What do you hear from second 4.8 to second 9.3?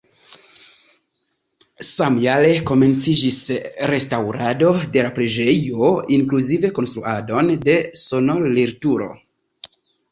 de la preĝejo, inkluzive konstruadon de sonorilturo.